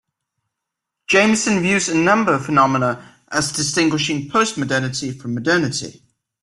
[1.07, 6.01] Jameson views a number of phenomena as distinguishing postmodernity from modernity.